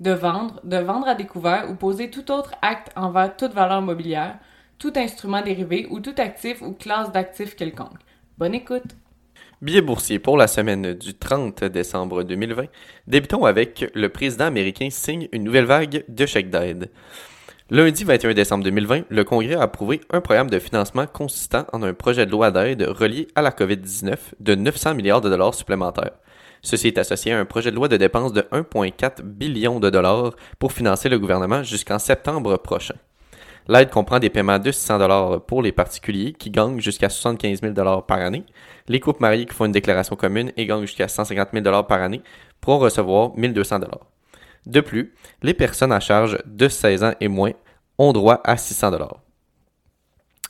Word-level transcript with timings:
de 0.00 0.10
vendre, 0.10 0.60
de 0.64 0.78
vendre 0.78 1.06
à 1.08 1.14
découvert 1.14 1.70
ou 1.70 1.74
poser 1.74 2.10
tout 2.10 2.30
autre 2.30 2.54
acte 2.62 2.90
envers 2.96 3.36
toute 3.36 3.52
valeur 3.52 3.82
mobilière, 3.82 4.38
tout 4.78 4.92
instrument 4.96 5.42
dérivé 5.42 5.86
ou 5.90 6.00
tout 6.00 6.14
actif 6.16 6.62
ou 6.62 6.72
classe 6.72 7.12
d'actifs 7.12 7.54
quelconque. 7.54 8.00
Bonne 8.38 8.54
écoute! 8.54 8.96
Billet 9.60 9.82
boursier 9.82 10.18
pour 10.18 10.38
la 10.38 10.46
semaine 10.46 10.94
du 10.94 11.12
30 11.12 11.64
décembre 11.64 12.22
2020. 12.22 12.64
Débutons 13.06 13.44
avec 13.44 13.90
le 13.94 14.08
président 14.08 14.46
américain 14.46 14.88
signe 14.88 15.28
une 15.32 15.44
nouvelle 15.44 15.66
vague 15.66 16.02
de 16.08 16.24
chèques 16.24 16.48
d'aide. 16.48 16.90
Lundi 17.68 18.02
21 18.02 18.32
décembre 18.32 18.64
2020, 18.64 19.02
le 19.10 19.22
Congrès 19.22 19.54
a 19.54 19.62
approuvé 19.62 20.00
un 20.10 20.22
programme 20.22 20.48
de 20.48 20.58
financement 20.58 21.06
consistant 21.06 21.66
en 21.74 21.82
un 21.82 21.92
projet 21.92 22.24
de 22.24 22.30
loi 22.30 22.50
d'aide 22.50 22.82
relié 22.82 23.28
à 23.34 23.42
la 23.42 23.50
COVID-19 23.50 24.16
de 24.40 24.54
900 24.54 24.94
milliards 24.94 25.20
de 25.20 25.28
dollars 25.28 25.54
supplémentaires. 25.54 26.18
Ceci 26.62 26.88
est 26.88 26.98
associé 26.98 27.32
à 27.32 27.38
un 27.38 27.44
projet 27.44 27.70
de 27.70 27.76
loi 27.76 27.88
de 27.88 27.96
dépenses 27.96 28.32
de 28.32 28.42
1,4 28.52 29.22
billion 29.22 29.80
de 29.80 29.90
dollars 29.90 30.34
pour 30.58 30.72
financer 30.72 31.08
le 31.08 31.18
gouvernement 31.18 31.62
jusqu'en 31.62 31.98
septembre 31.98 32.56
prochain. 32.58 32.96
L'aide 33.68 33.90
comprend 33.90 34.18
des 34.18 34.30
paiements 34.30 34.58
de 34.58 34.72
600 34.72 34.98
dollars 34.98 35.42
pour 35.42 35.62
les 35.62 35.72
particuliers 35.72 36.32
qui 36.32 36.50
gagnent 36.50 36.80
jusqu'à 36.80 37.08
75 37.08 37.60
000 37.60 37.72
dollars 37.72 38.04
par 38.04 38.18
année. 38.18 38.44
Les 38.88 39.00
couples 39.00 39.20
mariés 39.20 39.46
qui 39.46 39.54
font 39.54 39.66
une 39.66 39.72
déclaration 39.72 40.16
commune 40.16 40.52
et 40.56 40.66
gagnent 40.66 40.86
jusqu'à 40.86 41.08
150 41.08 41.50
000 41.52 41.62
dollars 41.62 41.86
par 41.86 42.02
année 42.02 42.22
pourront 42.60 42.78
recevoir 42.78 43.36
1200 43.36 43.80
dollars. 43.80 44.06
De 44.66 44.80
plus, 44.80 45.14
les 45.42 45.54
personnes 45.54 45.92
à 45.92 46.00
charge 46.00 46.38
de 46.44 46.68
16 46.68 47.04
ans 47.04 47.12
et 47.20 47.28
moins 47.28 47.52
ont 47.98 48.12
droit 48.12 48.40
à 48.44 48.56
600 48.56 48.90
dollars. 48.90 49.20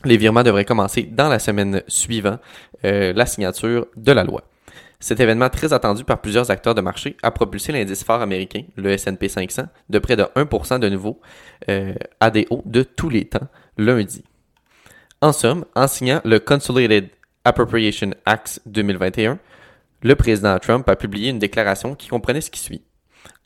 Les 0.04 0.16
virements 0.16 0.42
devraient 0.42 0.64
commencer 0.64 1.02
dans 1.02 1.28
la 1.28 1.38
semaine 1.38 1.82
suivant 1.88 2.38
euh, 2.84 3.12
la 3.12 3.26
signature 3.26 3.86
de 3.96 4.12
la 4.12 4.24
loi. 4.24 4.42
Cet 5.02 5.18
événement 5.18 5.48
très 5.48 5.72
attendu 5.72 6.04
par 6.04 6.20
plusieurs 6.20 6.50
acteurs 6.50 6.74
de 6.74 6.82
marché 6.82 7.16
a 7.22 7.30
propulsé 7.30 7.72
l'indice 7.72 8.04
fort 8.04 8.20
américain, 8.20 8.64
le 8.76 8.90
S&P 8.90 9.28
500, 9.28 9.62
de 9.88 9.98
près 9.98 10.14
de 10.14 10.24
1% 10.36 10.78
de 10.78 10.88
nouveau 10.90 11.20
euh, 11.70 11.94
à 12.20 12.30
des 12.30 12.46
hauts 12.50 12.62
de 12.66 12.82
tous 12.82 13.08
les 13.08 13.24
temps 13.24 13.48
lundi. 13.78 14.22
En 15.22 15.32
somme, 15.32 15.64
en 15.74 15.88
signant 15.88 16.20
le 16.24 16.38
Consolidated 16.38 17.08
Appropriation 17.46 18.10
Act 18.26 18.60
2021, 18.66 19.38
le 20.02 20.14
président 20.14 20.58
Trump 20.58 20.86
a 20.88 20.96
publié 20.96 21.30
une 21.30 21.38
déclaration 21.38 21.94
qui 21.94 22.08
comprenait 22.08 22.42
ce 22.42 22.50
qui 22.50 22.60
suit. 22.60 22.82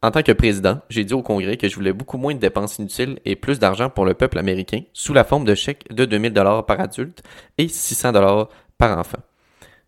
En 0.02 0.10
tant 0.10 0.22
que 0.22 0.32
président, 0.32 0.80
j'ai 0.88 1.04
dit 1.04 1.14
au 1.14 1.22
Congrès 1.22 1.56
que 1.56 1.68
je 1.68 1.74
voulais 1.76 1.92
beaucoup 1.92 2.18
moins 2.18 2.34
de 2.34 2.40
dépenses 2.40 2.78
inutiles 2.78 3.20
et 3.24 3.36
plus 3.36 3.60
d'argent 3.60 3.90
pour 3.90 4.04
le 4.04 4.14
peuple 4.14 4.38
américain 4.38 4.80
sous 4.92 5.14
la 5.14 5.24
forme 5.24 5.44
de 5.44 5.54
chèques 5.54 5.86
de 5.92 6.04
2000 6.04 6.32
dollars 6.32 6.66
par 6.66 6.80
adulte 6.80 7.22
et 7.58 7.68
600 7.68 8.12
dollars 8.12 8.48
par 8.76 8.98
enfant. 8.98 9.18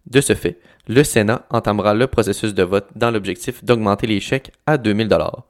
De 0.07 0.21
ce 0.21 0.35
fait, 0.35 0.59
le 0.87 1.03
Sénat 1.03 1.45
entamera 1.51 1.93
le 1.93 2.07
processus 2.07 2.55
de 2.55 2.63
vote 2.63 2.87
dans 2.95 3.11
l'objectif 3.11 3.65
d'augmenter 3.65 4.07
les 4.07 4.21
chèques 4.21 4.53
à 4.67 4.79
2000 4.79 5.09
dollars. 5.09 5.45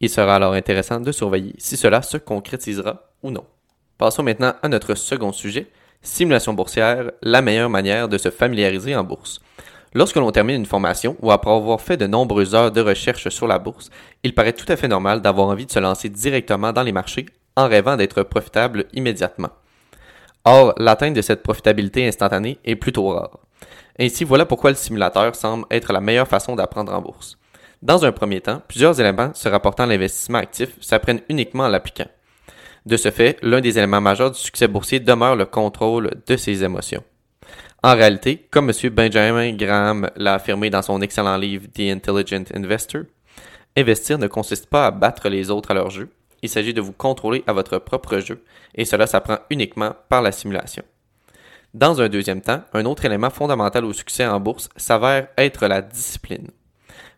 Il 0.00 0.10
sera 0.10 0.36
alors 0.36 0.52
intéressant 0.52 1.00
de 1.00 1.12
surveiller 1.12 1.54
si 1.58 1.76
cela 1.76 2.02
se 2.02 2.18
concrétisera 2.18 3.08
ou 3.22 3.30
non. 3.30 3.44
Passons 3.96 4.22
maintenant 4.22 4.54
à 4.62 4.68
notre 4.68 4.94
second 4.94 5.32
sujet, 5.32 5.68
simulation 6.02 6.52
boursière, 6.52 7.12
la 7.22 7.40
meilleure 7.40 7.70
manière 7.70 8.08
de 8.08 8.18
se 8.18 8.30
familiariser 8.30 8.94
en 8.96 9.04
bourse. 9.04 9.40
Lorsque 9.94 10.16
l'on 10.16 10.30
termine 10.30 10.56
une 10.56 10.66
formation 10.66 11.16
ou 11.20 11.30
après 11.30 11.50
avoir 11.50 11.80
fait 11.80 11.96
de 11.96 12.06
nombreuses 12.06 12.54
heures 12.54 12.72
de 12.72 12.80
recherche 12.80 13.28
sur 13.28 13.46
la 13.46 13.58
bourse, 13.58 13.90
il 14.24 14.34
paraît 14.34 14.54
tout 14.54 14.70
à 14.70 14.76
fait 14.76 14.88
normal 14.88 15.22
d'avoir 15.22 15.48
envie 15.48 15.66
de 15.66 15.70
se 15.70 15.78
lancer 15.78 16.08
directement 16.08 16.72
dans 16.72 16.82
les 16.82 16.92
marchés 16.92 17.26
en 17.56 17.68
rêvant 17.68 17.96
d'être 17.96 18.22
profitable 18.22 18.86
immédiatement. 18.92 19.50
Or, 20.44 20.74
l'atteinte 20.78 21.14
de 21.14 21.22
cette 21.22 21.42
profitabilité 21.42 22.06
instantanée 22.06 22.58
est 22.64 22.76
plutôt 22.76 23.08
rare. 23.08 23.38
Ainsi, 23.98 24.24
voilà 24.24 24.46
pourquoi 24.46 24.70
le 24.70 24.76
simulateur 24.76 25.34
semble 25.34 25.66
être 25.70 25.92
la 25.92 26.00
meilleure 26.00 26.28
façon 26.28 26.56
d'apprendre 26.56 26.92
en 26.92 27.00
bourse. 27.00 27.38
Dans 27.82 28.04
un 28.04 28.12
premier 28.12 28.40
temps, 28.40 28.62
plusieurs 28.68 29.00
éléments 29.00 29.34
se 29.34 29.48
rapportant 29.48 29.84
à 29.84 29.86
l'investissement 29.86 30.38
actif 30.38 30.70
s'apprennent 30.80 31.22
uniquement 31.28 31.64
en 31.64 31.68
l'appliquant. 31.68 32.06
De 32.86 32.96
ce 32.96 33.10
fait, 33.10 33.38
l'un 33.42 33.60
des 33.60 33.78
éléments 33.78 34.00
majeurs 34.00 34.30
du 34.30 34.38
succès 34.38 34.68
boursier 34.68 35.00
demeure 35.00 35.36
le 35.36 35.46
contrôle 35.46 36.10
de 36.26 36.36
ses 36.36 36.64
émotions. 36.64 37.04
En 37.82 37.94
réalité, 37.94 38.46
comme 38.50 38.70
M. 38.70 38.90
Benjamin 38.90 39.52
Graham 39.54 40.08
l'a 40.16 40.34
affirmé 40.34 40.70
dans 40.70 40.82
son 40.82 41.00
excellent 41.00 41.36
livre 41.36 41.66
The 41.74 41.90
Intelligent 41.90 42.44
Investor, 42.54 43.02
investir 43.76 44.18
ne 44.18 44.28
consiste 44.28 44.66
pas 44.66 44.86
à 44.86 44.90
battre 44.92 45.28
les 45.28 45.50
autres 45.50 45.72
à 45.72 45.74
leur 45.74 45.90
jeu, 45.90 46.08
il 46.42 46.48
s'agit 46.48 46.74
de 46.74 46.80
vous 46.80 46.92
contrôler 46.92 47.42
à 47.46 47.52
votre 47.52 47.78
propre 47.78 48.18
jeu, 48.18 48.44
et 48.74 48.84
cela 48.84 49.06
s'apprend 49.06 49.38
uniquement 49.50 49.94
par 50.08 50.22
la 50.22 50.32
simulation. 50.32 50.84
Dans 51.74 52.02
un 52.02 52.08
deuxième 52.10 52.42
temps, 52.42 52.62
un 52.74 52.84
autre 52.84 53.06
élément 53.06 53.30
fondamental 53.30 53.86
au 53.86 53.94
succès 53.94 54.26
en 54.26 54.38
bourse 54.38 54.68
s'avère 54.76 55.28
être 55.38 55.66
la 55.66 55.80
discipline. 55.80 56.48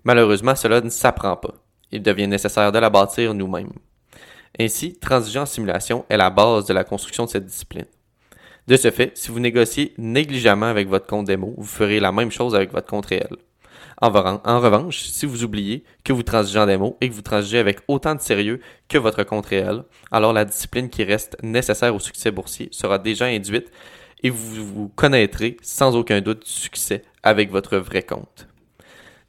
Malheureusement, 0.05 0.55
cela 0.55 0.81
ne 0.81 0.91
s'apprend 0.91 1.37
pas. 1.37 1.55
Il 1.91 2.03
devient 2.03 2.29
nécessaire 2.29 2.71
de 2.71 2.79
la 2.79 2.89
bâtir 2.89 3.35
nous-mêmes. 3.35 3.73
Ainsi, 4.61 4.95
transiger 4.95 5.41
en 5.41 5.47
simulation 5.47 6.05
est 6.09 6.17
la 6.17 6.31
base 6.31 6.67
de 6.67 6.73
la 6.73 6.85
construction 6.85 7.25
de 7.25 7.31
cette 7.31 7.47
discipline. 7.47 7.87
De 8.69 8.77
ce 8.77 8.93
fait, 8.93 9.11
si 9.17 9.33
vous 9.33 9.41
négociez 9.41 9.93
négligemment 9.99 10.67
avec 10.67 10.89
votre 10.89 11.09
compte 11.09 11.27
démo, 11.27 11.53
vous 11.59 11.67
ferez 11.67 11.99
la 11.99 12.13
même 12.13 12.31
chose 12.31 12.55
avec 12.55 12.73
votre 12.73 12.87
compte 12.87 13.07
réel. 13.07 13.37
En, 14.01 14.11
revanche, 14.11 15.03
si 15.03 15.27
vous 15.27 15.43
oubliez 15.43 15.83
que 16.05 16.13
vous 16.13 16.23
transigez 16.23 16.61
en 16.61 16.67
démo 16.67 16.97
et 17.01 17.09
que 17.09 17.15
vous 17.15 17.23
transigez 17.23 17.59
avec 17.59 17.81
autant 17.89 18.15
de 18.15 18.21
sérieux 18.21 18.61
que 18.89 18.99
votre 18.99 19.25
compte 19.25 19.47
réel, 19.47 19.83
alors 20.13 20.33
la 20.33 20.45
discipline 20.45 20.89
qui 20.89 21.03
reste 21.03 21.37
nécessaire 21.43 21.95
au 21.95 21.99
succès 21.99 22.31
boursier 22.31 22.69
sera 22.71 22.99
déjà 22.99 23.27
induite 23.27 23.71
et 24.23 24.31
vous 24.31 24.65
vous 24.65 24.89
connaîtrez 24.89 25.57
sans 25.63 25.97
aucun 25.97 26.21
doute 26.21 26.45
du 26.45 26.51
succès 26.51 27.03
avec 27.23 27.51
votre 27.51 27.77
vrai 27.77 28.03
compte. 28.03 28.49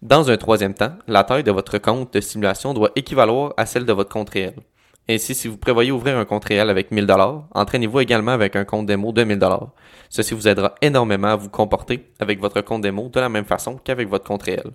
Dans 0.02 0.30
un 0.30 0.38
troisième 0.38 0.74
temps, 0.74 0.94
la 1.08 1.24
taille 1.24 1.44
de 1.44 1.52
votre 1.52 1.78
compte 1.78 2.14
de 2.14 2.22
simulation 2.22 2.74
doit 2.74 2.92
équivaloir 2.96 3.54
à 3.58 3.66
celle 3.66 3.86
de 3.86 3.94
votre 3.94 4.12
compte 4.12 4.30
réel. 4.30 4.54
Ainsi, 5.08 5.36
si 5.36 5.48
vous 5.48 5.58
prévoyez 5.58 5.92
ouvrir 5.92 6.18
un 6.18 6.26
compte 6.26 6.46
réel 6.46 6.70
avec 6.70 6.92
1000 6.92 7.06
dollars, 7.06 7.44
entraînez-vous 7.54 8.00
également 8.00 8.32
avec 8.32 8.56
un 8.56 8.66
compte 8.66 8.88
démo 8.88 9.12
de 9.12 9.24
1000 9.24 9.38
dollars. 9.38 9.70
Ceci 10.10 10.34
vous 10.34 10.48
aidera 10.48 10.76
énormément 10.82 11.28
à 11.28 11.36
vous 11.36 11.50
comporter 11.50 12.12
avec 12.20 12.40
votre 12.40 12.62
compte 12.62 12.82
démo 12.82 13.10
de 13.10 13.20
la 13.20 13.30
même 13.30 13.46
façon 13.46 13.80
qu'avec 13.84 14.10
votre 14.10 14.26
compte 14.26 14.44
réel. 14.44 14.72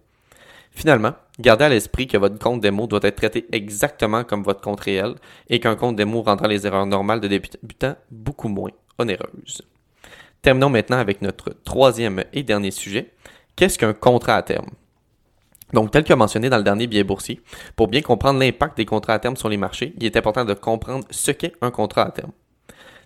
Finalement, 0.71 1.15
gardez 1.41 1.65
à 1.65 1.69
l'esprit 1.69 2.07
que 2.07 2.17
votre 2.17 2.39
compte 2.39 2.61
démo 2.61 2.87
doit 2.87 3.01
être 3.03 3.17
traité 3.17 3.47
exactement 3.51 4.23
comme 4.23 4.45
votre 4.45 4.61
compte 4.61 4.81
réel 4.81 5.17
et 5.49 5.59
qu'un 5.59 5.75
compte 5.75 5.97
démo 5.97 6.23
rendra 6.23 6.47
les 6.47 6.67
erreurs 6.67 6.87
normales 6.87 7.21
de 7.21 7.29
débutant 7.29 7.97
beaucoup 8.11 8.49
moins 8.49 8.71
onéreuses. 8.99 9.63
Terminons 10.43 10.71
maintenant 10.71 10.99
avec 10.99 11.21
notre 11.21 11.51
troisième 11.65 12.25
et 12.33 12.43
dernier 12.43 12.71
sujet. 12.71 13.13
Qu'est-ce 13.57 13.79
qu'un 13.79 13.93
contrat 13.93 14.37
à 14.37 14.43
terme? 14.43 14.71
Donc, 15.75 15.91
tel 15.91 16.03
que 16.03 16.15
mentionné 16.15 16.49
dans 16.49 16.57
le 16.57 16.65
dernier 16.65 16.87
billet 16.87 17.05
boursier, 17.05 17.43
pour 17.77 17.89
bien 17.89 18.01
comprendre 18.01 18.41
l'impact 18.41 18.77
des 18.77 18.87
contrats 18.87 19.15
à 19.15 19.19
terme 19.19 19.37
sur 19.37 19.49
les 19.49 19.59
marchés, 19.59 19.95
il 19.99 20.07
est 20.07 20.17
important 20.17 20.45
de 20.45 20.55
comprendre 20.55 21.05
ce 21.11 21.31
qu'est 21.31 21.53
un 21.61 21.71
contrat 21.71 22.07
à 22.07 22.11
terme. 22.11 22.33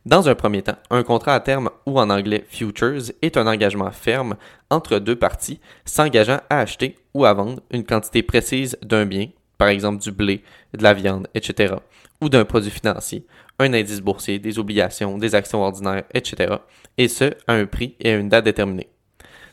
Dans 0.07 0.29
un 0.29 0.35
premier 0.35 0.63
temps, 0.63 0.77
un 0.91 1.03
contrat 1.03 1.35
à 1.35 1.41
terme, 1.41 1.71
ou 1.87 1.99
en 1.99 2.09
anglais 2.09 2.45
futures, 2.49 3.03
est 3.21 3.37
un 3.37 3.47
engagement 3.47 3.91
ferme 3.91 4.37
entre 4.71 4.99
deux 4.99 5.17
parties 5.17 5.61
s'engageant 5.85 6.41
à 6.51 6.61
acheter 6.61 6.97
ou 7.15 7.25
à 7.25 7.33
vendre 7.33 7.63
une 7.71 7.85
quantité 7.85 8.23
précise 8.23 8.79
d'un 8.83 9.07
bien, 9.07 9.29
par 9.59 9.69
exemple 9.69 10.03
du 10.03 10.13
blé, 10.13 10.43
de 10.75 10.83
la 10.83 10.95
viande, 10.95 11.27
etc., 11.35 11.75
ou 12.21 12.29
d'un 12.29 12.45
produit 12.45 12.71
financier, 12.71 13.27
un 13.59 13.73
indice 13.73 14.01
boursier, 14.01 14.39
des 14.39 14.59
obligations, 14.59 15.19
des 15.19 15.35
actions 15.35 15.63
ordinaires, 15.63 16.05
etc., 16.13 16.57
et 16.99 17.09
ce, 17.09 17.33
à 17.47 17.55
un 17.55 17.67
prix 17.67 17.97
et 18.01 18.11
à 18.11 18.17
une 18.17 18.29
date 18.29 18.45
déterminée. 18.45 18.89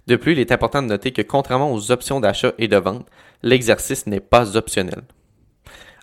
De 0.08 0.16
plus, 0.16 0.34
il 0.34 0.40
est 0.40 0.52
important 0.52 0.82
de 0.82 0.88
noter 0.88 1.12
que 1.12 1.22
contrairement 1.22 1.72
aux 1.72 1.92
options 1.92 2.20
d'achat 2.20 2.54
et 2.58 2.68
de 2.68 2.78
vente, 2.78 3.08
l'exercice 3.44 4.08
n'est 4.08 4.20
pas 4.20 4.58
optionnel. 4.58 5.04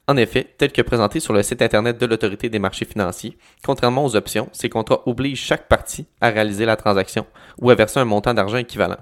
En 0.06 0.16
effet, 0.16 0.54
tel 0.56 0.72
que 0.72 0.80
présenté 0.80 1.20
sur 1.20 1.34
le 1.34 1.42
site 1.42 1.60
Internet 1.60 1.98
de 1.98 2.06
l'Autorité 2.06 2.48
des 2.48 2.58
marchés 2.58 2.86
financiers, 2.86 3.36
contrairement 3.62 4.06
aux 4.06 4.16
options, 4.16 4.48
ces 4.52 4.70
contrats 4.70 5.02
obligent 5.06 5.38
chaque 5.38 5.68
partie 5.68 6.06
à 6.22 6.30
réaliser 6.30 6.64
la 6.64 6.76
transaction 6.76 7.26
ou 7.60 7.68
à 7.68 7.74
verser 7.74 8.00
un 8.00 8.06
montant 8.06 8.32
d'argent 8.32 8.56
équivalent. 8.56 8.96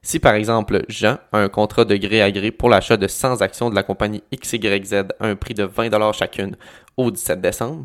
Si 0.00 0.18
par 0.18 0.34
exemple 0.34 0.82
Jean 0.88 1.18
a 1.32 1.38
un 1.38 1.50
contrat 1.50 1.84
de 1.84 1.94
gré 1.96 2.22
à 2.22 2.30
gré 2.30 2.50
pour 2.52 2.70
l'achat 2.70 2.96
de 2.96 3.06
100 3.06 3.42
actions 3.42 3.68
de 3.68 3.74
la 3.74 3.82
compagnie 3.82 4.22
XYZ 4.34 4.94
à 5.20 5.26
un 5.26 5.36
prix 5.36 5.52
de 5.52 5.64
20 5.64 6.12
chacune 6.12 6.56
au 6.96 7.10
17 7.10 7.42
décembre, 7.42 7.84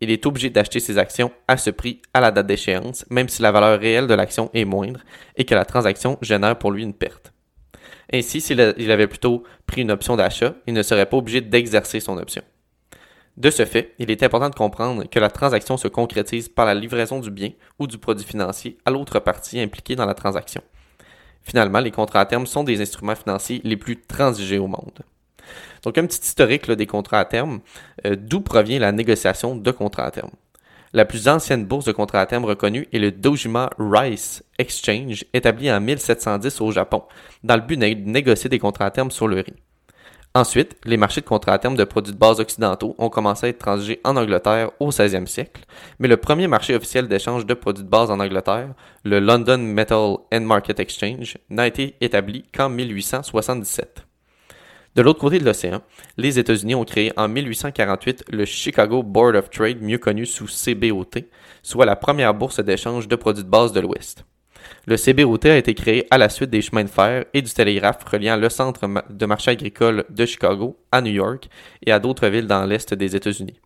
il 0.00 0.10
est 0.10 0.26
obligé 0.26 0.50
d'acheter 0.50 0.80
ses 0.80 0.98
actions 0.98 1.30
à 1.48 1.56
ce 1.56 1.70
prix 1.70 2.00
à 2.14 2.20
la 2.20 2.30
date 2.30 2.46
d'échéance, 2.46 3.04
même 3.10 3.28
si 3.28 3.42
la 3.42 3.52
valeur 3.52 3.78
réelle 3.78 4.06
de 4.06 4.14
l'action 4.14 4.50
est 4.54 4.64
moindre 4.64 5.00
et 5.36 5.44
que 5.44 5.54
la 5.54 5.64
transaction 5.64 6.18
génère 6.22 6.58
pour 6.58 6.72
lui 6.72 6.82
une 6.82 6.94
perte. 6.94 7.32
Ainsi, 8.12 8.40
s'il 8.40 8.60
avait 8.60 9.06
plutôt 9.06 9.44
pris 9.66 9.82
une 9.82 9.90
option 9.90 10.16
d'achat, 10.16 10.54
il 10.66 10.74
ne 10.74 10.82
serait 10.82 11.06
pas 11.06 11.16
obligé 11.16 11.40
d'exercer 11.40 12.00
son 12.00 12.18
option. 12.18 12.42
De 13.36 13.50
ce 13.50 13.64
fait, 13.64 13.94
il 13.98 14.10
est 14.10 14.22
important 14.22 14.50
de 14.50 14.54
comprendre 14.54 15.04
que 15.08 15.20
la 15.20 15.30
transaction 15.30 15.76
se 15.76 15.88
concrétise 15.88 16.48
par 16.48 16.66
la 16.66 16.74
livraison 16.74 17.20
du 17.20 17.30
bien 17.30 17.50
ou 17.78 17.86
du 17.86 17.96
produit 17.96 18.26
financier 18.26 18.78
à 18.84 18.90
l'autre 18.90 19.20
partie 19.20 19.60
impliquée 19.60 19.96
dans 19.96 20.06
la 20.06 20.14
transaction. 20.14 20.62
Finalement, 21.42 21.80
les 21.80 21.90
contrats 21.90 22.20
à 22.20 22.26
terme 22.26 22.46
sont 22.46 22.64
des 22.64 22.80
instruments 22.80 23.14
financiers 23.14 23.60
les 23.64 23.76
plus 23.76 24.00
transigés 24.02 24.58
au 24.58 24.66
monde. 24.66 25.00
Donc, 25.84 25.98
un 25.98 26.06
petit 26.06 26.20
historique 26.20 26.70
des 26.70 26.86
contrats 26.86 27.20
à 27.20 27.24
terme, 27.24 27.60
euh, 28.06 28.16
d'où 28.18 28.40
provient 28.40 28.78
la 28.78 28.92
négociation 28.92 29.56
de 29.56 29.70
contrats 29.70 30.06
à 30.06 30.10
terme? 30.10 30.30
La 30.92 31.04
plus 31.04 31.28
ancienne 31.28 31.66
bourse 31.66 31.84
de 31.84 31.92
contrats 31.92 32.20
à 32.20 32.26
terme 32.26 32.44
reconnue 32.44 32.88
est 32.92 32.98
le 32.98 33.12
Dojima 33.12 33.70
Rice 33.78 34.42
Exchange, 34.58 35.24
établi 35.32 35.70
en 35.70 35.80
1710 35.80 36.60
au 36.60 36.72
Japon, 36.72 37.04
dans 37.44 37.54
le 37.54 37.62
but 37.62 37.76
de 37.76 37.86
négocier 37.86 38.50
des 38.50 38.58
contrats 38.58 38.86
à 38.86 38.90
terme 38.90 39.12
sur 39.12 39.28
le 39.28 39.36
riz. 39.36 39.54
Ensuite, 40.34 40.76
les 40.84 40.96
marchés 40.96 41.20
de 41.20 41.26
contrats 41.26 41.54
à 41.54 41.58
terme 41.58 41.76
de 41.76 41.84
produits 41.84 42.12
de 42.12 42.18
base 42.18 42.40
occidentaux 42.40 42.96
ont 42.98 43.08
commencé 43.08 43.46
à 43.46 43.48
être 43.50 43.58
transigés 43.58 44.00
en 44.04 44.16
Angleterre 44.16 44.70
au 44.80 44.90
16e 44.90 45.26
siècle, 45.26 45.64
mais 46.00 46.08
le 46.08 46.16
premier 46.16 46.48
marché 46.48 46.74
officiel 46.74 47.06
d'échange 47.06 47.46
de 47.46 47.54
produits 47.54 47.84
de 47.84 47.88
base 47.88 48.10
en 48.10 48.18
Angleterre, 48.18 48.74
le 49.04 49.20
London 49.20 49.58
Metal 49.58 50.16
and 50.32 50.40
Market 50.40 50.80
Exchange, 50.80 51.38
n'a 51.50 51.68
été 51.68 51.94
établi 52.00 52.44
qu'en 52.52 52.68
1877. 52.68 54.06
De 54.96 55.02
l'autre 55.02 55.20
côté 55.20 55.38
de 55.38 55.44
l'océan, 55.44 55.82
les 56.16 56.40
États-Unis 56.40 56.74
ont 56.74 56.84
créé 56.84 57.12
en 57.16 57.28
1848 57.28 58.24
le 58.30 58.44
Chicago 58.44 59.04
Board 59.04 59.36
of 59.36 59.48
Trade, 59.48 59.80
mieux 59.80 59.98
connu 59.98 60.26
sous 60.26 60.48
CBOT, 60.48 61.28
soit 61.62 61.86
la 61.86 61.94
première 61.94 62.34
bourse 62.34 62.58
d'échange 62.58 63.06
de 63.06 63.14
produits 63.14 63.44
de 63.44 63.48
base 63.48 63.72
de 63.72 63.80
l'Ouest. 63.80 64.24
Le 64.86 64.96
CBOT 64.96 65.46
a 65.46 65.56
été 65.56 65.74
créé 65.74 66.06
à 66.10 66.18
la 66.18 66.28
suite 66.28 66.50
des 66.50 66.60
chemins 66.60 66.82
de 66.82 66.88
fer 66.88 67.24
et 67.32 67.40
du 67.40 67.52
télégraphe 67.52 68.02
reliant 68.04 68.36
le 68.36 68.48
centre 68.48 68.88
de 69.08 69.26
marché 69.26 69.52
agricole 69.52 70.04
de 70.10 70.26
Chicago 70.26 70.76
à 70.90 71.00
New 71.00 71.12
York 71.12 71.48
et 71.86 71.92
à 71.92 72.00
d'autres 72.00 72.26
villes 72.26 72.48
dans 72.48 72.64
l'Est 72.64 72.92
des 72.92 73.14
États-Unis. 73.14 73.60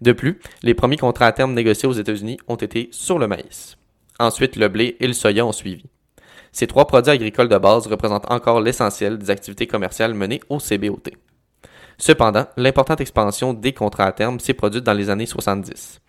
De 0.00 0.12
plus, 0.12 0.38
les 0.62 0.74
premiers 0.74 0.98
contrats 0.98 1.26
à 1.26 1.32
terme 1.32 1.54
négociés 1.54 1.88
aux 1.88 1.92
États-Unis 1.92 2.38
ont 2.46 2.56
été 2.56 2.88
sur 2.92 3.18
le 3.18 3.26
maïs. 3.26 3.76
Ensuite, 4.20 4.54
le 4.54 4.68
blé 4.68 4.96
et 5.00 5.06
le 5.08 5.12
soya 5.12 5.44
ont 5.44 5.52
suivi. 5.52 5.84
Ces 6.54 6.68
trois 6.68 6.86
produits 6.86 7.10
agricoles 7.10 7.48
de 7.48 7.58
base 7.58 7.88
représentent 7.88 8.30
encore 8.30 8.60
l'essentiel 8.60 9.18
des 9.18 9.28
activités 9.28 9.66
commerciales 9.66 10.14
menées 10.14 10.40
au 10.48 10.58
CBOT. 10.60 11.10
Cependant, 11.98 12.46
l'importante 12.56 13.00
expansion 13.00 13.52
des 13.52 13.72
contrats 13.72 14.06
à 14.06 14.12
terme 14.12 14.38
s'est 14.38 14.54
produite 14.54 14.84
dans 14.84 14.92
les 14.92 15.10
années 15.10 15.26
70. 15.26 16.00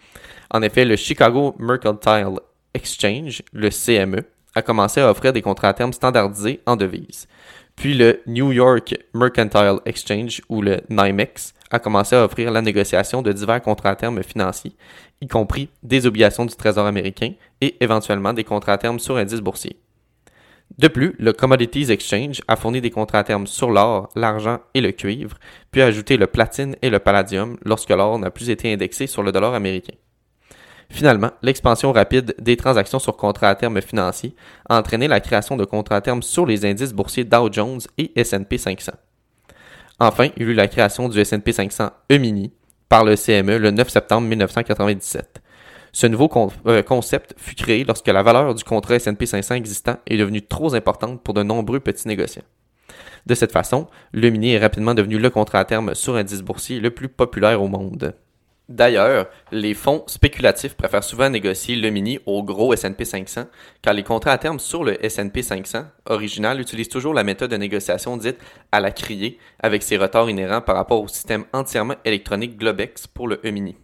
En 0.51 0.62
effet, 0.62 0.86
le 0.86 0.97
Chicago 0.97 1.56
Mercantile 1.57 2.39
Exchange, 2.75 3.42
le 3.53 3.69
CME, 3.71 4.24
a 4.53 4.62
commencé 4.62 5.01
à 5.01 5.09
offrir 5.09 5.33
des 5.33 5.42
contrats 5.42 5.69
à 5.69 5.74
terme 5.74 5.94
standardisés 5.94 6.62
en 6.68 6.75
devises. 6.75 7.27
Puis 7.75 7.95
le 7.95 8.21
New 8.27 8.51
York 8.51 8.95
Mercantile 9.15 9.80
Exchange, 9.86 10.44
ou 10.47 10.62
le 10.62 10.80
NYMEX, 10.92 11.56
a 11.71 11.80
commencé 11.80 12.15
à 12.15 12.24
offrir 12.24 12.51
la 12.51 12.62
négociation 12.62 13.24
de 13.24 13.31
divers 13.31 13.63
contrats 13.63 13.89
à 13.89 13.95
terme 13.95 14.21
financiers, 14.21 14.75
y 15.21 15.27
compris 15.27 15.69
des 15.81 16.06
obligations 16.06 16.45
du 16.45 16.56
Trésor 16.56 16.86
américain 16.86 17.31
et 17.62 17.75
éventuellement 17.83 18.31
des 18.31 18.44
contrats 18.44 18.74
à 18.74 18.77
terme 18.77 19.00
sur 19.00 19.18
indices 19.18 19.42
boursiers. 19.42 19.80
De 20.78 20.88
plus, 20.88 21.16
le 21.20 21.32
Commodities 21.32 21.92
Exchange 21.92 22.42
a 22.48 22.56
fourni 22.56 22.82
des 22.82 22.92
contrats 22.92 23.20
à 23.20 23.24
terme 23.24 23.48
sur 23.48 23.72
l'or, 23.72 24.10
l'argent 24.16 24.60
et 24.74 24.82
le 24.82 24.92
cuivre, 24.92 25.38
puis 25.72 25.82
a 25.82 25.86
ajouté 25.86 26.18
le 26.18 26.28
platine 26.28 26.76
et 26.82 26.90
le 26.90 27.00
palladium 27.00 27.58
lorsque 27.64 27.92
l'or 27.92 28.20
n'a 28.20 28.30
plus 28.30 28.50
été 28.50 28.74
indexé 28.74 29.08
sur 29.08 29.24
le 29.24 29.32
dollar 29.32 29.54
américain. 29.54 29.94
Finalement, 30.90 31.32
l'expansion 31.42 31.92
rapide 31.92 32.36
des 32.40 32.58
transactions 32.58 33.00
sur 33.00 33.18
contrats 33.18 33.50
à 33.50 33.56
terme 33.56 33.82
financiers 33.82 34.36
a 34.70 34.78
entraîné 34.78 35.08
la 35.08 35.20
création 35.20 35.58
de 35.58 35.66
contrats 35.66 35.96
à 35.96 36.02
terme 36.02 36.22
sur 36.22 36.46
les 36.46 36.66
indices 36.66 36.94
boursiers 36.94 37.24
Dow 37.24 37.52
Jones 37.52 37.82
et 37.98 38.12
S&P 38.20 38.58
500. 38.58 38.92
Enfin, 40.00 40.30
il 40.36 40.44
y 40.44 40.46
a 40.46 40.52
eu 40.52 40.54
la 40.54 40.68
création 40.68 41.10
du 41.10 41.20
S&P 41.20 41.54
500 41.54 41.90
E-mini 42.12 42.54
par 42.90 43.04
le 43.04 43.16
CME 43.16 43.58
le 43.58 43.72
9 43.72 43.90
septembre 43.90 44.28
1997. 44.28 45.42
Ce 45.95 46.07
nouveau 46.07 46.30
euh, 46.68 46.83
concept 46.83 47.36
fut 47.38 47.56
créé 47.56 47.86
lorsque 47.86 48.07
la 48.07 48.21
valeur 48.21 48.53
du 48.53 48.65
contrat 48.65 48.95
S&P 48.95 49.25
500 49.25 49.56
existant 49.56 49.95
est 50.07 50.18
devenue 50.18 50.42
trop 50.42 50.75
importante 50.75 51.24
pour 51.24 51.33
de 51.33 51.42
nombreux 51.42 51.80
petits 51.80 52.09
négociants. 52.09 52.44
De 53.25 53.33
cette 53.33 53.53
façon, 53.53 53.88
le 54.12 54.30
mini 54.30 54.51
est 54.51 54.59
rapidement 54.59 54.94
devenu 54.94 55.18
le 55.18 55.30
contrat 55.30 55.59
à 55.59 55.63
terme 55.63 55.95
sur 55.95 56.18
indice 56.18 56.42
boursier 56.42 56.81
le 56.81 56.92
plus 56.92 57.07
populaire 57.07 57.62
au 57.62 57.69
monde. 57.69 58.13
D'ailleurs, 58.68 59.27
les 59.53 59.74
fonds 59.74 60.03
spéculatifs 60.07 60.74
préfèrent 60.74 61.01
souvent 61.01 61.30
négocier 61.30 61.77
le 61.77 61.89
mini 61.92 62.19
au 62.25 62.44
gros 62.44 62.74
S&P 62.74 63.06
500, 63.06 63.45
car 63.81 63.94
les 63.94 64.03
contrats 64.03 64.33
à 64.33 64.38
terme 64.38 64.59
sur 64.59 64.83
le 64.83 65.01
S&P 65.06 65.44
500 65.44 65.86
original 66.07 66.59
utilisent 66.59 66.89
toujours 66.89 67.13
la 67.13 67.24
méthode 67.24 67.51
de 67.51 67.57
négociation 67.57 68.18
dite 68.18 68.39
à 68.74 68.81
la 68.81 68.92
criée, 68.92 69.39
avec 69.59 69.81
ses 69.81 69.95
retards 69.95 70.30
inhérents 70.30 70.59
par 70.59 70.75
rapport 70.75 71.01
au 71.01 71.07
système 71.07 71.45
entièrement 71.53 71.95
électronique 72.03 72.57
Globex 72.57 73.07
pour 73.07 73.30
le 73.30 73.39
E-mini. 73.45 73.77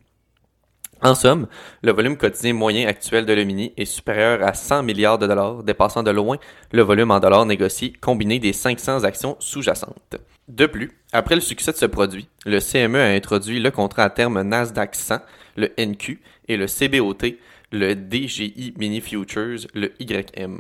En 1.03 1.15
somme, 1.15 1.48
le 1.81 1.92
volume 1.92 2.15
quotidien 2.15 2.53
moyen 2.53 2.88
actuel 2.88 3.25
de 3.25 3.33
l'E-mini 3.33 3.74
est 3.75 3.86
supérieur 3.86 4.48
à 4.48 4.53
100 4.53 4.83
milliards 4.83 5.18
de 5.18 5.25
dollars, 5.25 5.63
dépassant 5.63 6.03
de 6.03 6.12
loin 6.12 6.38
le 6.71 6.83
volume 6.83 7.09
en 7.09 7.19
dollars 7.19 7.48
négocié 7.48 7.92
combiné 7.94 8.38
des 8.38 8.53
500 8.53 9.03
actions 9.03 9.36
sous-jacentes. 9.39 10.18
De 10.48 10.68
plus, 10.68 10.92
après 11.12 11.33
le 11.33 11.42
succès 11.42 11.71
de 11.71 11.77
ce 11.77 11.88
produit, 11.88 12.27
le 12.45 12.59
CME 12.59 13.00
a 13.00 13.15
introduit 13.15 13.59
le 13.59 13.71
contrat 13.71 14.03
à 14.03 14.09
terme 14.12 14.44
Nasdaq 14.44 14.94
100, 14.94 15.21
le 15.56 15.71
NQ, 15.80 16.21
et 16.48 16.57
le 16.57 16.68
CBOT, 16.68 17.38
le 17.71 17.95
DGI 17.95 18.75
Mini 18.77 19.01
Futures, 19.01 19.65
le 19.74 19.94
YM. 20.00 20.59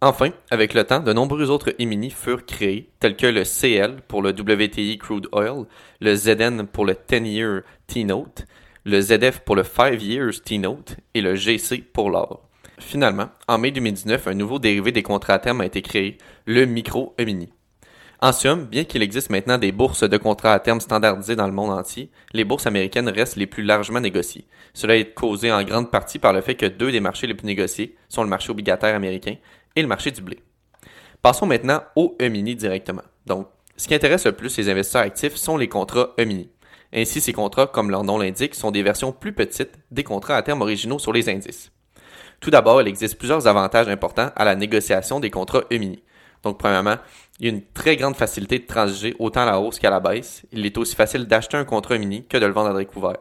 Enfin, 0.00 0.30
avec 0.52 0.74
le 0.74 0.84
temps, 0.84 1.00
de 1.00 1.12
nombreux 1.12 1.50
autres 1.50 1.70
E-mini 1.80 2.10
furent 2.10 2.46
créés, 2.46 2.90
tels 3.00 3.16
que 3.16 3.26
le 3.26 3.42
CL 3.42 4.02
pour 4.06 4.22
le 4.22 4.30
WTI 4.30 4.98
Crude 4.98 5.26
Oil, 5.32 5.64
le 6.00 6.14
ZN 6.14 6.68
pour 6.68 6.86
le 6.86 6.92
10-Year 6.92 7.62
T-Note, 7.88 8.46
le 8.88 9.02
ZF 9.02 9.40
pour 9.40 9.54
le 9.54 9.64
5 9.64 10.00
Years 10.00 10.40
T-Note 10.42 10.96
et 11.12 11.20
le 11.20 11.34
GC 11.34 11.84
pour 11.92 12.08
l'or. 12.08 12.48
Finalement, 12.78 13.28
en 13.46 13.58
mai 13.58 13.70
2019, 13.70 14.28
un 14.28 14.34
nouveau 14.34 14.58
dérivé 14.58 14.92
des 14.92 15.02
contrats 15.02 15.34
à 15.34 15.38
terme 15.38 15.60
a 15.60 15.66
été 15.66 15.82
créé, 15.82 16.16
le 16.46 16.64
Micro 16.64 17.14
E-Mini. 17.20 17.50
En 18.22 18.32
somme, 18.32 18.64
bien 18.64 18.84
qu'il 18.84 19.02
existe 19.02 19.28
maintenant 19.28 19.58
des 19.58 19.72
bourses 19.72 20.08
de 20.08 20.16
contrats 20.16 20.54
à 20.54 20.58
terme 20.58 20.80
standardisées 20.80 21.36
dans 21.36 21.46
le 21.46 21.52
monde 21.52 21.70
entier, 21.70 22.10
les 22.32 22.44
bourses 22.44 22.66
américaines 22.66 23.10
restent 23.10 23.36
les 23.36 23.46
plus 23.46 23.62
largement 23.62 24.00
négociées. 24.00 24.46
Cela 24.72 24.96
est 24.96 25.12
causé 25.12 25.52
en 25.52 25.62
grande 25.64 25.90
partie 25.90 26.18
par 26.18 26.32
le 26.32 26.40
fait 26.40 26.54
que 26.54 26.64
deux 26.64 26.90
des 26.90 27.00
marchés 27.00 27.26
les 27.26 27.34
plus 27.34 27.46
négociés 27.46 27.94
sont 28.08 28.22
le 28.22 28.30
marché 28.30 28.50
obligataire 28.50 28.96
américain 28.96 29.34
et 29.76 29.82
le 29.82 29.88
marché 29.88 30.12
du 30.12 30.22
blé. 30.22 30.38
Passons 31.20 31.44
maintenant 31.44 31.82
au 31.94 32.16
E-mini 32.22 32.56
directement. 32.56 33.04
Donc, 33.26 33.48
ce 33.76 33.86
qui 33.86 33.94
intéresse 33.94 34.24
le 34.24 34.32
plus 34.32 34.56
les 34.56 34.70
investisseurs 34.70 35.02
actifs 35.02 35.36
sont 35.36 35.58
les 35.58 35.68
contrats 35.68 36.14
E-mini. 36.18 36.48
Ainsi, 36.92 37.20
ces 37.20 37.32
contrats, 37.32 37.66
comme 37.66 37.90
leur 37.90 38.04
nom 38.04 38.18
l'indique, 38.18 38.54
sont 38.54 38.70
des 38.70 38.82
versions 38.82 39.12
plus 39.12 39.32
petites 39.32 39.78
des 39.90 40.04
contrats 40.04 40.36
à 40.36 40.42
terme 40.42 40.62
originaux 40.62 40.98
sur 40.98 41.12
les 41.12 41.28
indices. 41.28 41.70
Tout 42.40 42.50
d'abord, 42.50 42.80
il 42.80 42.88
existe 42.88 43.18
plusieurs 43.18 43.46
avantages 43.46 43.88
importants 43.88 44.30
à 44.36 44.44
la 44.44 44.54
négociation 44.54 45.20
des 45.20 45.30
contrats 45.30 45.64
E-mini. 45.72 46.02
Donc, 46.42 46.58
premièrement, 46.58 46.96
il 47.40 47.46
y 47.46 47.48
a 47.48 47.52
une 47.52 47.64
très 47.64 47.96
grande 47.96 48.16
facilité 48.16 48.58
de 48.58 48.66
transiger 48.66 49.14
autant 49.18 49.42
à 49.42 49.46
la 49.46 49.60
hausse 49.60 49.78
qu'à 49.78 49.90
la 49.90 50.00
baisse. 50.00 50.42
Il 50.52 50.64
est 50.64 50.78
aussi 50.78 50.94
facile 50.94 51.26
d'acheter 51.26 51.56
un 51.56 51.64
contrat 51.64 51.98
mini 51.98 52.26
que 52.26 52.38
de 52.38 52.46
le 52.46 52.52
vendre 52.52 52.74
à 52.74 52.78
découvert. 52.78 53.18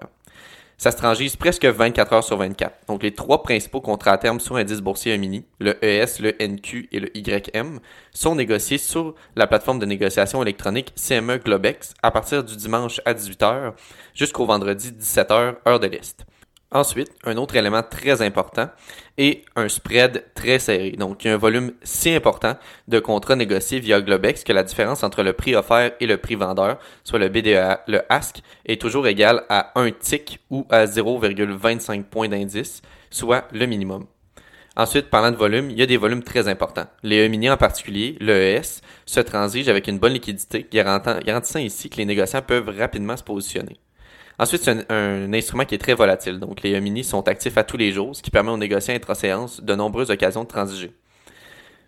Ça 0.79 0.91
se 0.91 0.97
transige 0.97 1.37
presque 1.37 1.65
24 1.65 2.13
heures 2.13 2.23
sur 2.23 2.37
24. 2.37 2.85
Donc, 2.87 3.01
les 3.01 3.11
trois 3.11 3.41
principaux 3.41 3.81
contrats 3.81 4.11
à 4.11 4.17
terme 4.19 4.39
sur 4.39 4.57
un 4.57 4.59
indice 4.59 4.81
boursier 4.81 5.17
mini, 5.17 5.43
le 5.59 5.83
ES, 5.83 6.21
le 6.21 6.35
NQ 6.39 6.89
et 6.91 6.99
le 6.99 7.17
YM, 7.17 7.79
sont 8.11 8.35
négociés 8.35 8.77
sur 8.77 9.15
la 9.35 9.47
plateforme 9.47 9.79
de 9.79 9.87
négociation 9.87 10.39
électronique 10.43 10.93
CME 10.95 11.39
Globex 11.39 11.95
à 12.03 12.11
partir 12.11 12.43
du 12.43 12.55
dimanche 12.55 13.01
à 13.05 13.15
18h 13.15 13.73
jusqu'au 14.13 14.45
vendredi 14.45 14.91
17h, 14.91 15.55
heure 15.67 15.79
de 15.79 15.87
l'Est. 15.87 16.27
Ensuite, 16.69 17.11
un 17.23 17.37
autre 17.37 17.55
élément 17.55 17.81
très 17.81 18.21
important 18.21 18.69
est 19.17 19.45
un 19.55 19.69
spread 19.69 20.25
très 20.35 20.59
serré. 20.59 20.91
Donc, 20.91 21.23
il 21.23 21.29
y 21.29 21.31
a 21.31 21.35
un 21.35 21.37
volume 21.37 21.71
si 21.81 22.13
important 22.13 22.57
de 22.89 22.99
contrats 22.99 23.37
négociés 23.37 23.79
via 23.79 24.01
Globex 24.01 24.43
que 24.43 24.51
la 24.51 24.63
différence 24.63 25.01
entre 25.03 25.23
le 25.23 25.31
prix 25.31 25.55
offert 25.55 25.93
et 26.01 26.05
le 26.05 26.17
prix 26.17 26.35
vendeur, 26.35 26.77
soit 27.05 27.19
le 27.19 27.29
BDA, 27.29 27.83
le 27.87 28.01
ASC, 28.11 28.41
est 28.65 28.81
toujours 28.81 29.07
égal 29.07 29.45
à 29.47 29.71
un 29.79 29.91
tick 29.91 30.41
ou 30.49 30.67
à 30.69 30.85
0,25 30.85 32.03
points 32.03 32.27
d'indice, 32.27 32.81
soit 33.11 33.47
le 33.53 33.65
minimum. 33.65 34.05
Ensuite, 34.75 35.09
parlant 35.09 35.31
de 35.31 35.37
volume, 35.37 35.71
il 35.71 35.79
y 35.79 35.81
a 35.81 35.87
des 35.87 35.97
volumes 35.97 36.21
très 36.21 36.49
importants. 36.49 36.87
Les 37.01 37.25
E-mini 37.25 37.49
en 37.49 37.57
particulier, 37.57 38.17
l'ES, 38.19 38.81
se 39.05 39.19
transige 39.21 39.69
avec 39.69 39.87
une 39.87 39.99
bonne 39.99 40.13
liquidité, 40.13 40.67
garantissant 40.69 41.59
ici 41.59 41.89
que 41.89 41.97
les 41.97 42.05
négociants 42.05 42.41
peuvent 42.41 42.77
rapidement 42.77 43.15
se 43.15 43.23
positionner. 43.23 43.79
Ensuite, 44.39 44.63
c'est 44.63 44.91
un, 44.91 45.33
instrument 45.33 45.65
qui 45.65 45.75
est 45.75 45.79
très 45.79 45.95
volatile. 45.95 46.39
Donc, 46.39 46.61
les 46.61 46.79
mini 46.79 47.03
sont 47.03 47.27
actifs 47.27 47.57
à 47.57 47.63
tous 47.63 47.77
les 47.77 47.91
jours, 47.91 48.15
ce 48.15 48.21
qui 48.21 48.29
permet 48.29 48.51
aux 48.51 48.57
négociants 48.57 48.93
intra-séance 48.93 49.61
de 49.61 49.75
nombreuses 49.75 50.11
occasions 50.11 50.43
de 50.43 50.47
transiger. 50.47 50.91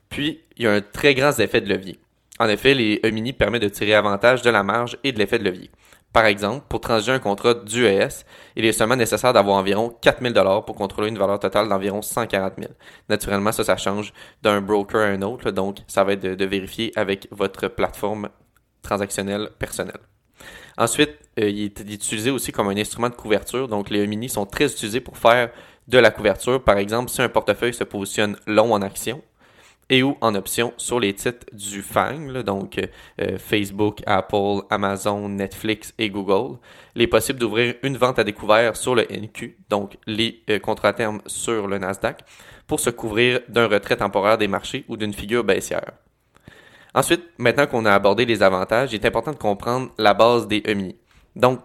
Puis, 0.09 0.41
il 0.57 0.63
y 0.63 0.67
a 0.67 0.73
un 0.73 0.81
très 0.81 1.13
grand 1.13 1.37
effet 1.39 1.61
de 1.61 1.69
levier. 1.69 1.99
En 2.39 2.47
effet, 2.47 2.73
les 2.73 2.99
E-mini 3.05 3.33
permettent 3.33 3.61
de 3.63 3.69
tirer 3.69 3.93
avantage 3.93 4.41
de 4.41 4.49
la 4.49 4.63
marge 4.63 4.97
et 5.03 5.11
de 5.11 5.19
l'effet 5.19 5.37
de 5.37 5.43
levier. 5.43 5.69
Par 6.11 6.25
exemple, 6.25 6.65
pour 6.67 6.81
transiger 6.81 7.11
un 7.11 7.19
contrat 7.19 7.53
du 7.53 7.85
ES, 7.85 8.25
il 8.55 8.65
est 8.65 8.71
seulement 8.71 8.95
nécessaire 8.95 9.31
d'avoir 9.31 9.57
environ 9.57 9.95
4000 10.01 10.33
dollars 10.33 10.65
pour 10.65 10.75
contrôler 10.75 11.09
une 11.09 11.19
valeur 11.19 11.39
totale 11.39 11.69
d'environ 11.69 12.01
140 12.01 12.53
000. 12.57 12.71
Naturellement, 13.09 13.51
ça, 13.51 13.63
ça 13.63 13.77
change 13.77 14.11
d'un 14.41 14.59
broker 14.59 15.01
à 15.01 15.05
un 15.05 15.21
autre, 15.21 15.51
donc 15.51 15.77
ça 15.85 16.03
va 16.03 16.13
être 16.13 16.21
de 16.23 16.45
vérifier 16.45 16.91
avec 16.95 17.27
votre 17.29 17.67
plateforme 17.67 18.29
transactionnelle 18.81 19.49
personnelle. 19.59 19.99
Ensuite, 20.77 21.11
euh, 21.39 21.49
il, 21.49 21.65
est, 21.65 21.79
utilisé 21.79 22.31
aussi 22.31 22.51
comme 22.51 22.69
un 22.69 22.77
instrument 22.77 23.09
de 23.09 23.15
couverture. 23.15 23.67
Donc, 23.67 23.89
les 23.89 24.03
E-mini 24.03 24.29
sont 24.29 24.45
très 24.45 24.65
utilisés 24.65 25.01
pour 25.01 25.17
faire 25.17 25.49
de 25.87 25.97
la 25.97 26.11
couverture. 26.11 26.63
Par 26.63 26.77
exemple, 26.77 27.09
si 27.09 27.21
un 27.21 27.29
portefeuille 27.29 27.73
se 27.73 27.83
positionne 27.83 28.37
long 28.47 28.73
en 28.73 28.81
action, 28.81 29.21
et 29.89 30.03
ou 30.03 30.17
en 30.21 30.35
option 30.35 30.73
sur 30.77 30.99
les 30.99 31.13
titres 31.13 31.45
du 31.51 31.81
FANG, 31.81 32.43
donc 32.43 32.77
euh, 32.77 32.85
euh, 33.21 33.37
Facebook, 33.37 34.01
Apple, 34.05 34.61
Amazon, 34.69 35.27
Netflix 35.29 35.93
et 35.97 36.09
Google. 36.09 36.57
Il 36.95 37.01
est 37.01 37.07
possible 37.07 37.39
d'ouvrir 37.39 37.75
une 37.81 37.97
vente 37.97 38.19
à 38.19 38.23
découvert 38.23 38.75
sur 38.75 38.95
le 38.95 39.03
NQ, 39.09 39.57
donc 39.69 39.97
les 40.05 40.43
euh, 40.49 40.59
contrats 40.59 40.93
termes 40.93 41.21
sur 41.25 41.67
le 41.67 41.79
Nasdaq, 41.79 42.21
pour 42.67 42.79
se 42.79 42.91
couvrir 42.91 43.41
d'un 43.49 43.67
retrait 43.67 43.97
temporaire 43.97 44.37
des 44.37 44.47
marchés 44.47 44.85
ou 44.87 44.95
d'une 44.95 45.13
figure 45.13 45.43
baissière. 45.43 45.93
Ensuite, 46.93 47.23
maintenant 47.37 47.67
qu'on 47.67 47.85
a 47.85 47.93
abordé 47.93 48.25
les 48.25 48.41
avantages, 48.41 48.93
il 48.93 48.95
est 48.95 49.05
important 49.05 49.31
de 49.31 49.37
comprendre 49.37 49.91
la 49.97 50.13
base 50.13 50.47
des 50.47 50.63
EMI. 50.65 50.95
Donc, 51.35 51.59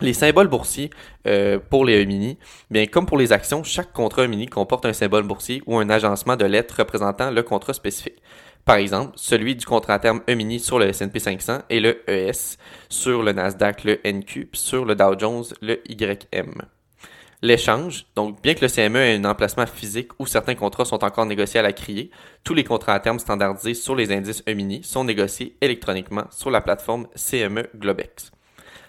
les 0.00 0.14
symboles 0.14 0.48
boursiers 0.48 0.90
euh, 1.26 1.58
pour 1.58 1.84
les 1.84 2.02
E-mini, 2.02 2.38
bien 2.70 2.86
comme 2.86 3.06
pour 3.06 3.18
les 3.18 3.32
actions, 3.32 3.62
chaque 3.64 3.92
contrat 3.92 4.24
E-mini 4.24 4.46
comporte 4.46 4.86
un 4.86 4.92
symbole 4.92 5.24
boursier 5.24 5.62
ou 5.66 5.76
un 5.78 5.90
agencement 5.90 6.36
de 6.36 6.44
lettres 6.44 6.76
représentant 6.78 7.30
le 7.30 7.42
contrat 7.42 7.74
spécifique. 7.74 8.22
Par 8.64 8.76
exemple, 8.76 9.12
celui 9.16 9.56
du 9.56 9.66
contrat 9.66 9.94
à 9.94 9.98
terme 9.98 10.20
E-mini 10.28 10.60
sur 10.60 10.78
le 10.78 10.86
S&P 10.88 11.18
500 11.18 11.62
et 11.70 11.80
le 11.80 12.02
ES, 12.08 12.56
sur 12.88 13.22
le 13.22 13.32
Nasdaq 13.32 13.84
le 13.84 14.00
NQ, 14.04 14.50
sur 14.52 14.84
le 14.84 14.94
Dow 14.94 15.18
Jones 15.18 15.44
le 15.60 15.80
YM. 15.88 16.62
L'échange, 17.42 18.04
donc 18.16 18.42
bien 18.42 18.52
que 18.52 18.60
le 18.60 18.68
CME 18.68 18.98
ait 18.98 19.16
un 19.16 19.24
emplacement 19.24 19.66
physique 19.66 20.10
où 20.18 20.26
certains 20.26 20.54
contrats 20.54 20.84
sont 20.84 21.02
encore 21.02 21.24
négociés 21.24 21.60
à 21.60 21.62
la 21.62 21.72
criée, 21.72 22.10
tous 22.44 22.52
les 22.52 22.64
contrats 22.64 22.92
à 22.92 23.00
terme 23.00 23.18
standardisés 23.18 23.72
sur 23.72 23.96
les 23.96 24.12
indices 24.12 24.42
E-mini 24.46 24.84
sont 24.84 25.04
négociés 25.04 25.56
électroniquement 25.62 26.24
sur 26.30 26.50
la 26.50 26.60
plateforme 26.60 27.06
CME 27.16 27.70
Globex. 27.74 28.30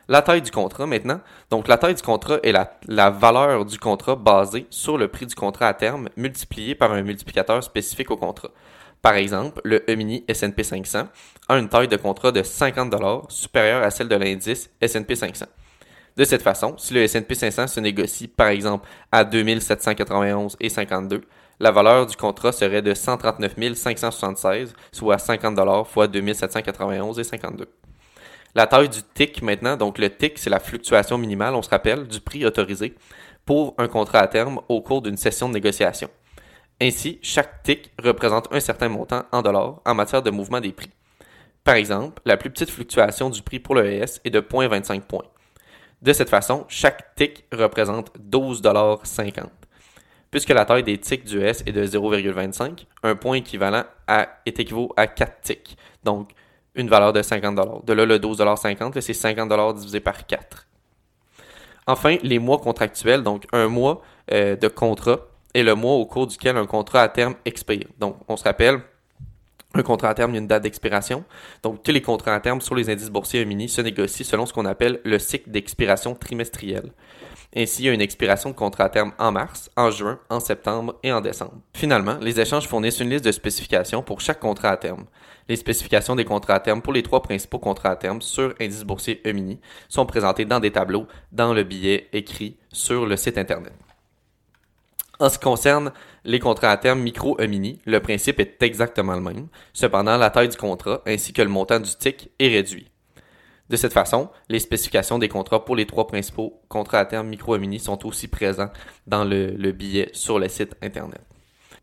La 0.09 0.21
taille 0.21 0.41
du 0.41 0.51
contrat 0.51 0.85
maintenant. 0.85 1.21
Donc, 1.49 1.69
la 1.69 1.77
taille 1.77 1.95
du 1.95 2.01
contrat 2.01 2.39
est 2.43 2.51
la, 2.51 3.09
valeur 3.09 3.63
du 3.63 3.79
contrat 3.79 4.17
basée 4.17 4.67
sur 4.69 4.97
le 4.97 5.07
prix 5.07 5.27
du 5.27 5.35
contrat 5.35 5.69
à 5.69 5.73
terme 5.73 6.09
multiplié 6.17 6.75
par 6.75 6.91
un 6.91 7.03
multiplicateur 7.03 7.63
spécifique 7.63 8.11
au 8.11 8.17
contrat. 8.17 8.49
Par 9.01 9.13
exemple, 9.13 9.61
le 9.63 9.85
E-mini 9.89 10.25
S&P 10.27 10.63
500 10.63 11.07
a 11.47 11.57
une 11.57 11.69
taille 11.69 11.87
de 11.87 11.95
contrat 11.95 12.33
de 12.33 12.43
50 12.43 12.93
supérieure 13.29 13.83
à 13.83 13.91
celle 13.91 14.09
de 14.09 14.15
l'indice 14.17 14.69
S&P 14.81 15.15
500. 15.15 15.45
De 16.21 16.25
cette 16.25 16.43
façon, 16.43 16.75
si 16.77 16.93
le 16.93 17.01
S&P 17.01 17.33
500 17.33 17.65
se 17.65 17.79
négocie 17.79 18.27
par 18.27 18.49
exemple 18.49 18.87
à 19.11 19.23
2791 19.23 20.55
et 20.59 20.69
52, 20.69 21.21
la 21.59 21.71
valeur 21.71 22.05
du 22.05 22.15
contrat 22.15 22.51
serait 22.51 22.83
de 22.83 22.93
139 22.93 23.55
576, 23.73 24.75
soit 24.91 25.17
50 25.17 25.87
fois 25.87 26.07
2791 26.07 27.17
et 27.17 27.23
52. 27.23 27.67
La 28.53 28.67
taille 28.67 28.89
du 28.89 28.99
TIC 29.01 29.41
maintenant, 29.41 29.75
donc 29.75 29.97
le 29.97 30.15
TIC, 30.15 30.37
c'est 30.37 30.51
la 30.51 30.59
fluctuation 30.59 31.17
minimale, 31.17 31.55
on 31.55 31.63
se 31.63 31.71
rappelle, 31.71 32.07
du 32.07 32.21
prix 32.21 32.45
autorisé 32.45 32.93
pour 33.43 33.73
un 33.79 33.87
contrat 33.87 34.19
à 34.19 34.27
terme 34.27 34.61
au 34.69 34.79
cours 34.81 35.01
d'une 35.01 35.17
session 35.17 35.49
de 35.49 35.55
négociation. 35.55 36.11
Ainsi, 36.79 37.17
chaque 37.23 37.63
TIC 37.63 37.91
représente 37.97 38.47
un 38.53 38.59
certain 38.59 38.89
montant 38.89 39.23
en 39.31 39.41
dollars 39.41 39.81
en 39.87 39.95
matière 39.95 40.21
de 40.21 40.29
mouvement 40.29 40.61
des 40.61 40.71
prix. 40.71 40.91
Par 41.63 41.73
exemple, 41.73 42.21
la 42.25 42.37
plus 42.37 42.51
petite 42.51 42.69
fluctuation 42.69 43.31
du 43.31 43.41
prix 43.41 43.57
pour 43.57 43.73
le 43.73 43.87
ES 43.87 44.19
est 44.23 44.29
de 44.29 44.39
0.25 44.39 45.01
points. 45.01 45.25
De 46.01 46.13
cette 46.13 46.29
façon, 46.29 46.65
chaque 46.67 47.15
TIC 47.15 47.45
représente 47.51 48.11
12,50 48.19 49.45
Puisque 50.31 50.49
la 50.49 50.65
taille 50.65 50.83
des 50.83 50.97
tics 50.97 51.25
du 51.25 51.41
ES 51.41 51.61
est 51.65 51.73
de 51.73 51.85
0,25, 51.85 52.85
un 53.03 53.15
point 53.15 53.35
équivalent 53.35 53.83
est 54.45 54.59
équivaut 54.59 54.91
à 54.95 55.05
4 55.05 55.41
tics. 55.41 55.77
Donc, 56.03 56.31
une 56.73 56.87
valeur 56.87 57.11
de 57.11 57.21
50 57.21 57.85
De 57.85 57.93
là, 57.93 58.05
le 58.05 58.17
12,50 58.17 58.99
c'est 59.01 59.13
50 59.13 59.75
divisé 59.75 59.99
par 59.99 60.25
4. 60.25 60.67
Enfin, 61.85 62.17
les 62.23 62.39
mois 62.39 62.59
contractuels, 62.59 63.23
donc 63.23 63.45
un 63.51 63.67
mois 63.67 64.01
euh, 64.31 64.55
de 64.55 64.67
contrat 64.69 65.19
est 65.53 65.63
le 65.63 65.75
mois 65.75 65.95
au 65.95 66.05
cours 66.05 66.27
duquel 66.27 66.55
un 66.55 66.65
contrat 66.65 67.01
à 67.01 67.09
terme 67.09 67.35
expire. 67.43 67.87
Donc, 67.99 68.17
on 68.27 68.37
se 68.37 68.43
rappelle, 68.43 68.81
un 69.73 69.83
contrat 69.83 70.09
à 70.09 70.13
terme, 70.13 70.33
il 70.35 70.37
une 70.37 70.47
date 70.47 70.63
d'expiration. 70.63 71.23
Donc, 71.63 71.83
tous 71.83 71.91
les 71.91 72.01
contrats 72.01 72.35
à 72.35 72.39
terme 72.39 72.61
sur 72.61 72.75
les 72.75 72.89
indices 72.89 73.09
boursiers 73.09 73.45
mini 73.45 73.69
se 73.69 73.81
négocient 73.81 74.25
selon 74.25 74.45
ce 74.45 74.53
qu'on 74.53 74.65
appelle 74.65 74.99
le 75.05 75.17
cycle 75.17 75.49
d'expiration 75.49 76.13
trimestriel. 76.13 76.91
Ainsi, 77.55 77.83
il 77.83 77.85
y 77.85 77.89
a 77.89 77.93
une 77.93 78.01
expiration 78.01 78.49
de 78.49 78.55
contrat 78.55 78.85
à 78.85 78.89
terme 78.89 79.11
en 79.19 79.31
mars, 79.31 79.69
en 79.75 79.91
juin, 79.91 80.19
en 80.29 80.39
septembre 80.39 80.95
et 81.03 81.11
en 81.11 81.19
décembre. 81.19 81.59
Finalement, 81.75 82.17
les 82.21 82.39
échanges 82.39 82.67
fournissent 82.67 82.99
une 82.99 83.09
liste 83.09 83.25
de 83.25 83.31
spécifications 83.31 84.01
pour 84.01 84.21
chaque 84.21 84.39
contrat 84.39 84.69
à 84.69 84.77
terme. 84.77 85.05
Les 85.49 85.57
spécifications 85.57 86.15
des 86.15 86.23
contrats 86.23 86.55
à 86.55 86.59
terme 86.61 86.81
pour 86.81 86.93
les 86.93 87.03
trois 87.03 87.21
principaux 87.21 87.59
contrats 87.59 87.91
à 87.91 87.95
terme 87.97 88.21
sur 88.21 88.53
indice 88.61 88.85
boursier 88.85 89.21
E-mini 89.25 89.59
sont 89.89 90.05
présentées 90.05 90.45
dans 90.45 90.61
des 90.61 90.71
tableaux 90.71 91.07
dans 91.33 91.53
le 91.53 91.63
billet 91.63 92.07
écrit 92.13 92.57
sur 92.71 93.05
le 93.05 93.17
site 93.17 93.37
Internet. 93.37 93.73
En 95.21 95.29
ce 95.29 95.37
qui 95.37 95.43
concerne 95.43 95.91
les 96.25 96.39
contrats 96.39 96.71
à 96.71 96.77
terme 96.77 96.99
micro 96.99 97.37
E-mini, 97.39 97.77
le 97.85 97.99
principe 97.99 98.39
est 98.39 98.63
exactement 98.63 99.13
le 99.13 99.21
même. 99.21 99.49
Cependant, 99.71 100.17
la 100.17 100.31
taille 100.31 100.49
du 100.49 100.57
contrat 100.57 101.03
ainsi 101.05 101.31
que 101.31 101.43
le 101.43 101.47
montant 101.47 101.79
du 101.79 101.91
TIC 101.95 102.31
est 102.39 102.47
réduit. 102.47 102.89
De 103.69 103.75
cette 103.75 103.93
façon, 103.93 104.31
les 104.49 104.57
spécifications 104.57 105.19
des 105.19 105.29
contrats 105.29 105.63
pour 105.63 105.75
les 105.75 105.85
trois 105.85 106.07
principaux 106.07 106.59
contrats 106.69 106.97
à 106.97 107.05
terme 107.05 107.27
micro 107.27 107.55
E-mini 107.55 107.77
sont 107.77 108.03
aussi 108.07 108.29
présents 108.29 108.71
dans 109.05 109.23
le 109.23 109.71
billet 109.71 110.09
sur 110.13 110.39
le 110.39 110.49
site 110.49 110.75
Internet. 110.81 111.21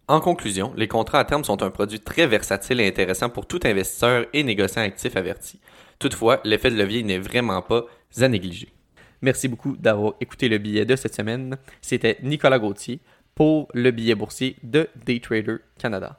En 0.08 0.18
conclusion, 0.18 0.72
les 0.76 0.88
contrats 0.88 1.20
à 1.20 1.24
terme 1.24 1.44
sont 1.44 1.62
un 1.62 1.70
produit 1.70 2.00
très 2.00 2.26
versatile 2.26 2.80
et 2.80 2.88
intéressant 2.88 3.30
pour 3.30 3.46
tout 3.46 3.60
investisseur 3.62 4.26
et 4.32 4.42
négociant 4.42 4.82
actif 4.82 5.14
averti. 5.14 5.60
Toutefois, 6.00 6.40
l'effet 6.42 6.72
de 6.72 6.76
levier 6.76 7.04
n'est 7.04 7.20
vraiment 7.20 7.62
pas 7.62 7.84
à 8.20 8.26
négliger. 8.26 8.72
Merci 9.20 9.48
beaucoup 9.48 9.76
d'avoir 9.76 10.14
écouté 10.20 10.48
le 10.48 10.58
billet 10.58 10.84
de 10.84 10.94
cette 10.94 11.14
semaine. 11.14 11.56
C'était 11.82 12.18
Nicolas 12.22 12.58
Gauthier 12.58 13.00
pour 13.38 13.68
le 13.72 13.92
billet 13.92 14.16
boursier 14.16 14.56
de 14.64 14.88
Daytrader 15.06 15.58
Canada. 15.78 16.16